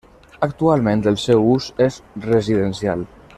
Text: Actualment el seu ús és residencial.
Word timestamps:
Actualment 0.45 1.03
el 1.11 1.19
seu 1.25 1.45
ús 1.51 1.67
és 1.89 2.01
residencial. 2.27 3.07